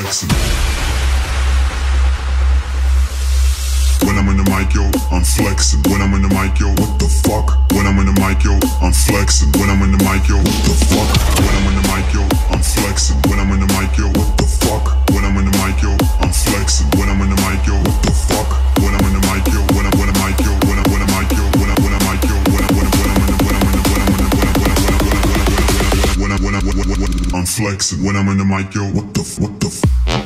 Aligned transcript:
flexible. 0.00 0.36
When 4.04 4.18
I'm 4.18 4.28
in 4.28 4.36
the 4.36 4.44
mic, 4.52 4.74
yo, 4.74 4.84
I'm 5.10 5.24
flexing. 5.24 5.80
When 5.88 6.02
I'm 6.02 6.12
in 6.12 6.22
the 6.22 6.28
mic, 6.28 6.60
yo, 6.60 6.68
what 6.68 7.00
the 7.00 7.08
fuck? 7.08 7.56
When 7.72 7.86
I'm 7.86 7.98
in 7.98 8.06
the 8.12 8.16
mic, 8.20 8.44
yo, 8.44 8.60
I'm 8.84 8.92
flexing. 8.92 9.52
When 9.56 9.70
I'm 9.70 9.80
in 9.82 9.96
the 9.96 10.02
mic, 10.04 10.28
yo, 10.28 10.36
what 10.36 10.60
the 10.68 10.76
fuck? 10.92 11.08
When 11.40 11.54
I'm 11.56 11.65
flexing. 27.56 28.04
When 28.04 28.16
I'm 28.16 28.28
in 28.28 28.38
the 28.38 28.44
mic, 28.44 28.74
yo, 28.74 28.82
what 28.90 29.14
the, 29.14 29.20
f- 29.20 29.38
what 29.38 29.58
the. 29.60 29.68
F- 29.68 30.25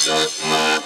Suck 0.00 0.32
my 0.48 0.79